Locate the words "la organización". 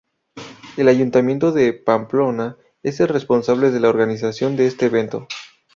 3.81-4.55